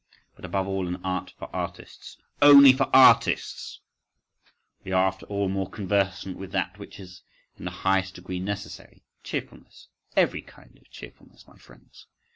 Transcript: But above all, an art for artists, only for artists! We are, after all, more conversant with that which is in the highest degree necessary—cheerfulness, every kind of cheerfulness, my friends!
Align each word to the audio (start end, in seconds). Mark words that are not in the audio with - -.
But 0.35 0.45
above 0.45 0.67
all, 0.67 0.87
an 0.87 0.99
art 1.05 1.29
for 1.37 1.47
artists, 1.55 2.17
only 2.41 2.73
for 2.73 2.89
artists! 2.91 3.81
We 4.83 4.91
are, 4.91 5.05
after 5.07 5.27
all, 5.27 5.47
more 5.47 5.69
conversant 5.69 6.37
with 6.39 6.51
that 6.53 6.79
which 6.79 6.99
is 6.99 7.21
in 7.59 7.65
the 7.65 7.69
highest 7.85 8.15
degree 8.15 8.39
necessary—cheerfulness, 8.39 9.89
every 10.15 10.41
kind 10.41 10.75
of 10.79 10.89
cheerfulness, 10.89 11.47
my 11.47 11.57
friends! 11.59 12.07